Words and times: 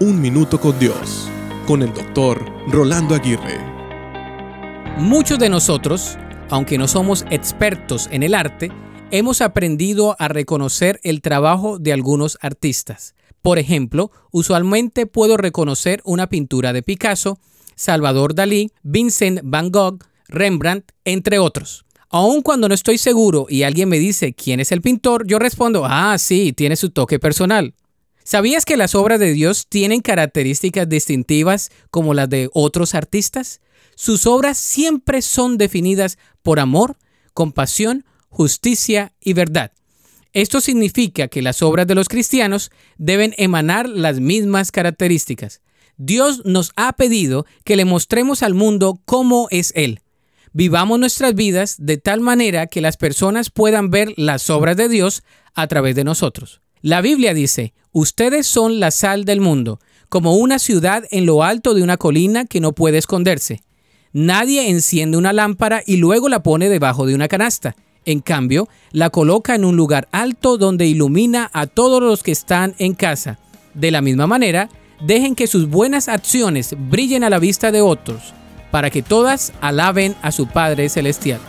Un 0.00 0.20
Minuto 0.20 0.60
con 0.60 0.76
Dios, 0.80 1.28
con 1.68 1.80
el 1.80 1.94
doctor 1.94 2.44
Rolando 2.66 3.14
Aguirre. 3.14 3.60
Muchos 4.98 5.38
de 5.38 5.48
nosotros, 5.48 6.18
aunque 6.50 6.78
no 6.78 6.88
somos 6.88 7.24
expertos 7.30 8.08
en 8.10 8.24
el 8.24 8.34
arte, 8.34 8.72
hemos 9.12 9.40
aprendido 9.40 10.16
a 10.18 10.26
reconocer 10.26 10.98
el 11.04 11.22
trabajo 11.22 11.78
de 11.78 11.92
algunos 11.92 12.38
artistas. 12.40 13.14
Por 13.40 13.60
ejemplo, 13.60 14.10
usualmente 14.32 15.06
puedo 15.06 15.36
reconocer 15.36 16.00
una 16.04 16.28
pintura 16.28 16.72
de 16.72 16.82
Picasso, 16.82 17.38
Salvador 17.76 18.34
Dalí, 18.34 18.72
Vincent 18.82 19.42
Van 19.44 19.70
Gogh, 19.70 20.04
Rembrandt, 20.26 20.90
entre 21.04 21.38
otros. 21.38 21.84
Aun 22.10 22.42
cuando 22.42 22.68
no 22.68 22.74
estoy 22.74 22.98
seguro 22.98 23.46
y 23.48 23.62
alguien 23.62 23.88
me 23.88 24.00
dice 24.00 24.34
quién 24.34 24.58
es 24.58 24.72
el 24.72 24.82
pintor, 24.82 25.24
yo 25.24 25.38
respondo, 25.38 25.84
ah, 25.84 26.18
sí, 26.18 26.52
tiene 26.52 26.74
su 26.74 26.90
toque 26.90 27.20
personal. 27.20 27.74
¿Sabías 28.26 28.64
que 28.64 28.78
las 28.78 28.94
obras 28.94 29.20
de 29.20 29.32
Dios 29.34 29.66
tienen 29.68 30.00
características 30.00 30.88
distintivas 30.88 31.70
como 31.90 32.14
las 32.14 32.30
de 32.30 32.48
otros 32.54 32.94
artistas? 32.94 33.60
Sus 33.96 34.26
obras 34.26 34.56
siempre 34.56 35.20
son 35.20 35.58
definidas 35.58 36.16
por 36.42 36.58
amor, 36.58 36.96
compasión, 37.34 38.06
justicia 38.30 39.12
y 39.20 39.34
verdad. 39.34 39.72
Esto 40.32 40.62
significa 40.62 41.28
que 41.28 41.42
las 41.42 41.60
obras 41.60 41.86
de 41.86 41.94
los 41.94 42.08
cristianos 42.08 42.70
deben 42.96 43.34
emanar 43.36 43.90
las 43.90 44.20
mismas 44.20 44.72
características. 44.72 45.60
Dios 45.98 46.46
nos 46.46 46.72
ha 46.76 46.94
pedido 46.94 47.44
que 47.62 47.76
le 47.76 47.84
mostremos 47.84 48.42
al 48.42 48.54
mundo 48.54 49.02
cómo 49.04 49.48
es 49.50 49.70
Él. 49.76 50.00
Vivamos 50.54 50.98
nuestras 50.98 51.34
vidas 51.34 51.76
de 51.78 51.98
tal 51.98 52.20
manera 52.20 52.68
que 52.68 52.80
las 52.80 52.96
personas 52.96 53.50
puedan 53.50 53.90
ver 53.90 54.14
las 54.16 54.48
obras 54.48 54.78
de 54.78 54.88
Dios 54.88 55.24
a 55.54 55.66
través 55.66 55.94
de 55.94 56.04
nosotros. 56.04 56.63
La 56.84 57.00
Biblia 57.00 57.32
dice, 57.32 57.72
ustedes 57.92 58.46
son 58.46 58.78
la 58.78 58.90
sal 58.90 59.24
del 59.24 59.40
mundo, 59.40 59.80
como 60.10 60.36
una 60.36 60.58
ciudad 60.58 61.04
en 61.10 61.24
lo 61.24 61.42
alto 61.42 61.72
de 61.72 61.82
una 61.82 61.96
colina 61.96 62.44
que 62.44 62.60
no 62.60 62.72
puede 62.72 62.98
esconderse. 62.98 63.62
Nadie 64.12 64.68
enciende 64.68 65.16
una 65.16 65.32
lámpara 65.32 65.82
y 65.86 65.96
luego 65.96 66.28
la 66.28 66.42
pone 66.42 66.68
debajo 66.68 67.06
de 67.06 67.14
una 67.14 67.26
canasta. 67.26 67.74
En 68.04 68.20
cambio, 68.20 68.68
la 68.92 69.08
coloca 69.08 69.54
en 69.54 69.64
un 69.64 69.76
lugar 69.76 70.08
alto 70.12 70.58
donde 70.58 70.86
ilumina 70.86 71.50
a 71.54 71.66
todos 71.66 72.02
los 72.02 72.22
que 72.22 72.32
están 72.32 72.74
en 72.76 72.92
casa. 72.92 73.38
De 73.72 73.90
la 73.90 74.02
misma 74.02 74.26
manera, 74.26 74.68
dejen 75.00 75.34
que 75.34 75.46
sus 75.46 75.70
buenas 75.70 76.08
acciones 76.08 76.74
brillen 76.90 77.24
a 77.24 77.30
la 77.30 77.38
vista 77.38 77.72
de 77.72 77.80
otros, 77.80 78.34
para 78.70 78.90
que 78.90 79.00
todas 79.00 79.54
alaben 79.62 80.16
a 80.20 80.32
su 80.32 80.48
Padre 80.48 80.90
Celestial. 80.90 81.40